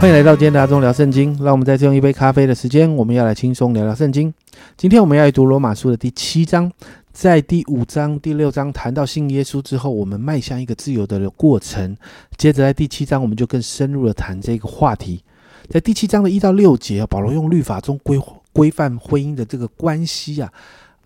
[0.00, 1.36] 欢迎来到今天的阿中聊圣经。
[1.42, 4.32] 让我们在这用一杯咖啡的时间，我们要来轻松聊聊圣经。
[4.76, 6.70] 今天我们要来读罗马书的第七章，
[7.10, 11.96] 在第五章、第六章谈到信耶稣之后，我们迈向一个自由的过程。
[12.36, 15.20] 接着在第七章，我们就更深入的谈这个话题。
[15.68, 18.20] 在第七章的一到六节，保罗用律法中规
[18.52, 20.48] 规范婚姻的这个关系啊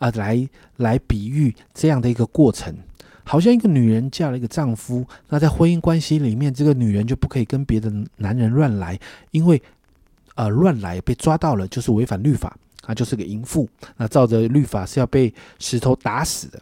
[0.00, 2.76] 啊，来来比喻这样的一个过程。
[3.24, 8.98] 好像一个女人嫁了一个丈夫，那在婚姻关系里面，这个女人就不可以跟别的男人乱来，
[9.30, 9.60] 因为，
[10.34, 16.60] 呃，乱来被抓到了就是违反律法，啊，就是个淫妇，那照着律法是要被石头打死的。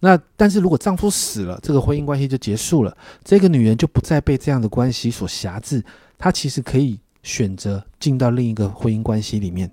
[0.00, 5.82] 那但是如果丈夫死了，这个婚姻关系就结束了，这个女人就不再被这样的关系所辖制，
[6.16, 9.70] 她其实可以选择进到另一个婚姻关系里面。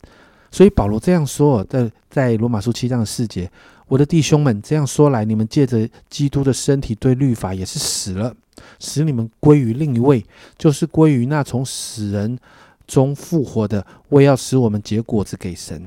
[0.55, 3.51] 所以保罗这样说，在在罗马书七章的四节。
[3.89, 8.33] 我的弟兄们，这样说来，你们借着基督的身体对律法也是死了，
[8.79, 10.25] 使你们归于另一位，
[10.57, 12.39] 就是归于那从死人
[12.87, 15.85] 中复活的，为要使我们结果子给神。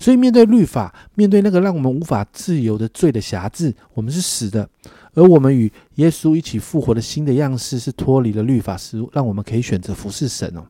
[0.00, 4.66] 所以，面对律法，面对那个让我们无法自由的罪的辖制，我们是死的；
[5.14, 10.66] 而我们与耶稣一起复活的新的样式，是脱离了律法，是让我们可以选择服侍神哦。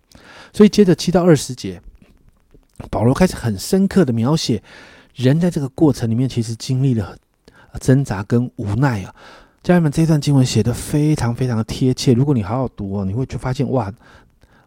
[0.52, 1.80] 所以，接着七到二十节，
[2.91, 4.62] 保罗开始很深刻的描写。
[5.14, 7.17] 人在这个过程里面，其实经历了
[7.80, 9.14] 挣扎跟无奈啊。
[9.62, 12.12] 家人们，这段经文写的非常非常的贴切。
[12.12, 13.92] 如果你好好读哦，你会就发现哇，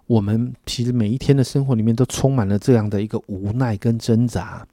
[0.07, 4.65] 我们其实每一天的生活里面都充满了这样的一个无奈跟挣扎。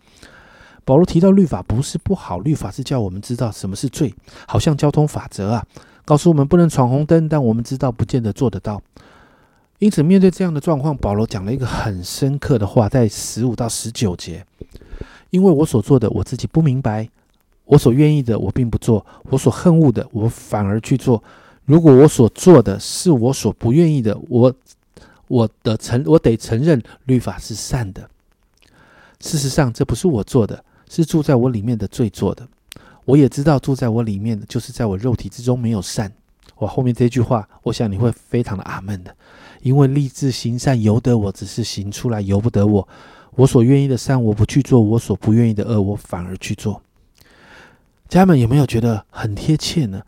[0.85, 4.15] 保罗提到律法不是不好，律法是叫我们知道什么是罪，
[4.47, 5.67] 好像交通法则啊，
[6.05, 8.81] 告诉我们不能闯红灯，但我们知道不见得做得到。
[9.85, 14.43] 因此，面对这样的状况，保罗讲了一个很深刻的话，在十五到十九节。
[15.29, 17.07] 因为我所做的，我自己不明白；
[17.67, 21.23] 我所愿意的，我并不做；我所恨恶的，我反而去做。
[21.67, 24.55] 如果我所做的是我所不愿意的，我
[25.29, 28.09] 我的承我得承认律法是善的。
[29.21, 32.49] 事实上，这不是我做的，是住在我里面的罪做的。
[33.05, 36.11] 我也知道住在我里面的，就是在我肉体之中没有善。
[36.57, 39.15] 我后面这句话，我想你会非常的阿闷的，
[39.63, 42.89] 因为立志行善由得我，只是行出来由不得我。
[43.37, 46.81] 我所愿意的善，我不去做；我所不愿意的恶，我反而去做。
[48.09, 50.03] 家人们有没有觉得很贴切呢？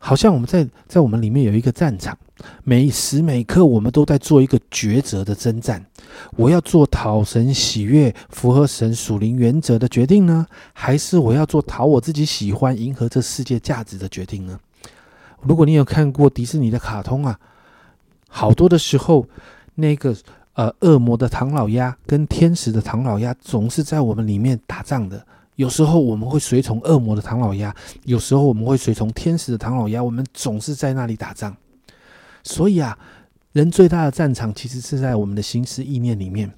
[0.00, 2.16] 好像我们在在我们里面有一个战场，
[2.62, 5.84] 每时每刻我们都在做一个抉择的征战。
[6.36, 14.60] 我要做讨神喜悦、符合神属灵原则的决定呢，还是我要做讨我自己喜欢、迎合这世界价值的决定呢？
[15.42, 17.38] 如果你有看过迪士尼的卡通啊，
[18.28, 19.26] 好多的时候
[19.74, 20.16] 那个。
[20.54, 25.24] 呃，恶魔的唐老鸭跟天使的唐老鸭总是在我们里面打仗的。
[25.54, 27.72] 有时候我们会随从恶魔的唐老鸭，
[28.02, 31.56] 有时候我们会随从天使的唐老鸭，我们总是在那里打仗。
[32.42, 32.98] 所以啊，
[33.52, 36.52] 人最大的战场其实是在我们的心思意念里面。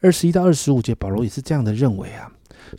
[0.00, 2.28] 二十一到二十五节，保罗也是这样的认为啊。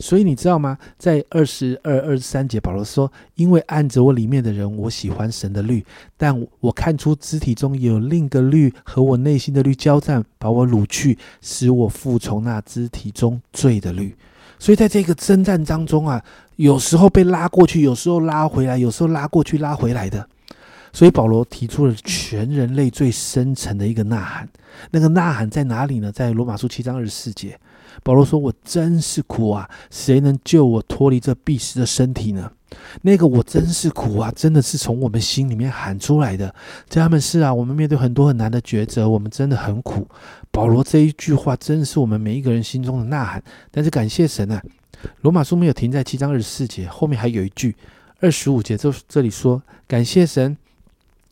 [0.00, 0.76] 所以你知道吗？
[0.98, 5.84] 在二十二、二十三节，保罗说：“因为按着我里面的人，我喜欢神的律，
[6.16, 14.14] 但我看出肢体中有另一个律和我内心的律交战，把我掳去，使我服从那肢体中罪的律。
[14.58, 16.22] 所以在这个征战当中啊，
[16.56, 20.28] 有时候被拉过去，有时候拉回来，有时候拉过去拉回来的。
[20.92, 24.48] 所以保罗提出了全人类最深层的一个呐喊，
[24.90, 26.10] 那个呐喊在哪里呢？
[26.10, 27.58] 在罗马书七章二十四节。”
[28.02, 29.68] 保罗说：“我真是苦啊！
[29.90, 32.50] 谁能救我脱离这必死的身体呢？
[33.02, 34.30] 那个我真是苦啊！
[34.34, 36.54] 真的是从我们心里面喊出来的。
[36.88, 40.06] 家人们是啊，我们面对很多很难的抉择，我们真的很苦。
[40.50, 43.42] 保罗这一句话，真的是我们每一个人心中的呐喊。
[43.70, 44.62] 但是感谢神啊，
[45.22, 47.74] 罗马书没有停在七章二十四节，后面还有一句
[48.20, 50.56] 二十五节，这这里说：感谢神，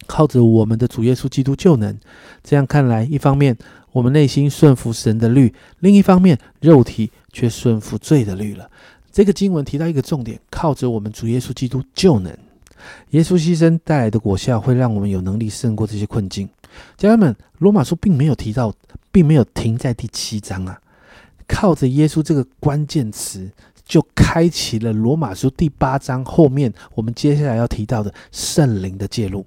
[0.06, 1.98] 靠着我们的主耶稣基督就能。
[2.42, 3.56] 这样看来，一方面。”
[3.94, 8.68] 我们内心顺服神的律，另一方面，肉体却顺服罪的律了。
[9.12, 12.36] 这个经文提到一个重点：靠着我们主耶稣基督就能。
[13.10, 16.48] 耶稣牺牲带来的果效，会让我们有能力胜过这些困境。
[16.96, 18.74] 家人们，罗马书并没有提到，
[19.12, 20.76] 并没有停在第七章啊。
[21.46, 23.48] 靠着耶稣这个关键词，
[23.84, 29.46] 就开启了罗马书第八章后面我们接下来要提到的圣灵的介入。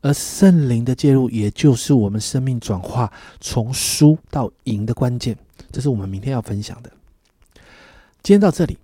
[0.00, 5.36] 而圣灵的介入，也就是我们生命转化从输到赢的关键。
[5.72, 6.90] 这是我们明天要分享的。
[8.22, 8.76] 今天到这里，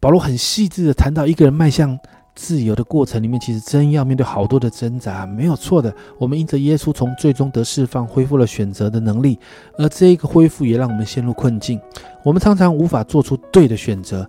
[0.00, 1.98] 保罗很细致的谈到一个人迈向
[2.34, 5.94] 自由的过程里面，其实真要面对好多的挣扎，没有错的。
[6.18, 9.38] 我们因着耶稣从最终得释放，恢复了选择的能力，
[9.78, 11.80] 而这一个恢复也让我们陷入困境。
[12.24, 14.28] 我们常常无法做出对的选择，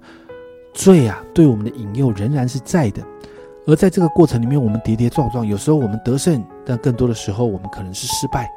[0.73, 3.03] 罪啊，对我们的引诱仍然是在的。
[3.67, 8.49] 而在这个过程里面，我们跌跌撞撞，有时候我们得胜，但更多的时候我们可能是失败。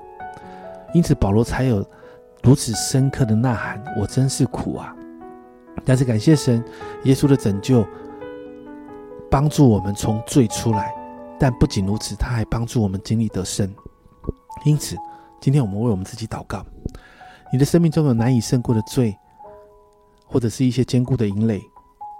[0.93, 1.85] 因此保罗才有
[2.43, 4.95] 如此深刻的呐喊：“我真是苦啊！”
[5.85, 6.63] 但是感谢神，
[7.05, 7.87] 耶稣的拯救
[9.31, 10.95] 帮助我们从罪出来。
[11.39, 13.73] 但不仅如此，他还帮助我们经历得胜。
[14.65, 14.97] 因此，
[15.41, 16.67] 今天我们为我们自己祷告：
[17.53, 19.17] 你的生命中有难以胜过的罪，
[20.27, 21.63] 或者是一些坚固的营垒，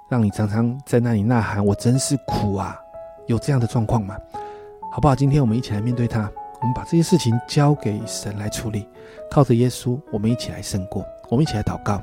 [0.09, 2.81] 让你常常在那里呐喊：“我真是苦啊！”
[3.29, 4.17] 有这样的状况吗？
[4.91, 5.15] 好不好？
[5.15, 8.89] 今天我们一起来面对它，我们把这些事情交给神来处理，
[9.31, 11.05] 靠着耶稣，我们一起来胜过。
[11.29, 12.03] 我们一起来祷告：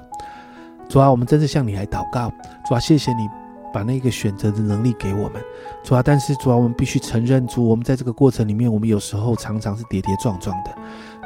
[0.88, 2.32] 主啊，我们真是向你来祷告。
[2.68, 3.45] 主啊，谢谢你。
[3.76, 5.34] 把那个选择的能力给我们，
[5.84, 10.72] 主要，但是主要我们必须承认，主，我们在这个过程里面，我们有时候常常是跌跌撞撞的。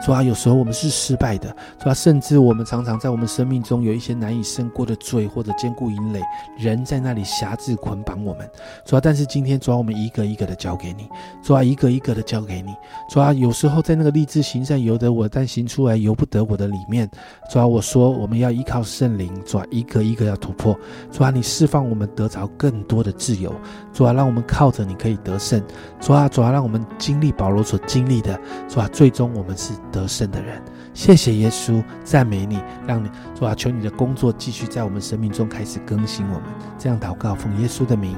[0.01, 6.21] 主啊，有时候我们是失败的，主啊，甚至我们常常在我们生命中有一些难以胜过的罪或者坚固营垒，
[6.57, 8.49] 人在那里辖制捆绑我们。
[8.85, 11.09] 主啊，但是今天主啊，我们一个一个的交给你，
[11.43, 12.73] 主啊，一个一个的交给你。
[13.09, 17.09] 主啊，有时候在那个立志行善由得我，但行出来由不得我的里面，
[17.51, 20.73] 主啊，我说我们要依靠圣灵，主啊，一个一个要突破。
[21.11, 23.53] 主啊，你释放我们得着要更多的自由。
[23.93, 25.61] 主啊，让我们靠着你可以得胜。
[25.99, 28.39] 主啊，主啊，让我们经历保罗所经历的。
[28.67, 29.73] 主啊，最终我们是。
[29.91, 30.61] 得胜的人，
[30.93, 36.43] 谢谢耶稣，赞美你，让你主啊，求你的工作继续在我们生命中开始更新我们。
[36.77, 38.15] 这样祷告，奉耶稣的名，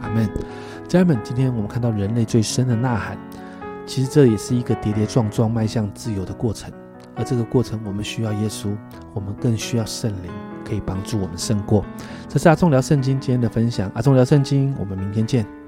[0.00, 0.28] 阿门。
[0.88, 3.16] 家人们，今天我们看到人类最深的呐喊，
[3.86, 6.72] 其实这也是一个跌跌撞撞迈向自由的过程。
[7.14, 8.68] 而这个过程，我们需要耶稣，
[9.14, 10.30] 我们更需要圣灵，
[10.64, 11.84] 可以帮助我们胜过。
[12.28, 15.61] 这是阿忠聊圣经今天的分享，阿忠聊圣经，我们明天见。